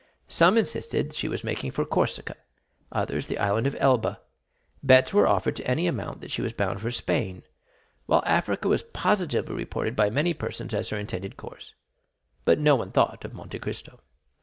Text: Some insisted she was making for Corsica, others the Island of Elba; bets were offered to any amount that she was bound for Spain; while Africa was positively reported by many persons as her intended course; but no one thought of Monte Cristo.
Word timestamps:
Some 0.29 0.57
insisted 0.57 1.13
she 1.13 1.27
was 1.27 1.43
making 1.43 1.69
for 1.69 1.85
Corsica, 1.85 2.35
others 2.91 3.27
the 3.27 3.37
Island 3.37 3.67
of 3.67 3.75
Elba; 3.79 4.19
bets 4.81 5.13
were 5.13 5.27
offered 5.27 5.55
to 5.57 5.67
any 5.67 5.85
amount 5.85 6.21
that 6.21 6.31
she 6.31 6.41
was 6.41 6.53
bound 6.53 6.81
for 6.81 6.89
Spain; 6.89 7.43
while 8.07 8.23
Africa 8.25 8.67
was 8.67 8.81
positively 8.81 9.53
reported 9.53 9.95
by 9.95 10.09
many 10.09 10.33
persons 10.33 10.73
as 10.73 10.89
her 10.89 10.97
intended 10.97 11.37
course; 11.37 11.75
but 12.45 12.57
no 12.57 12.75
one 12.75 12.89
thought 12.91 13.23
of 13.23 13.35
Monte 13.35 13.59
Cristo. 13.59 13.99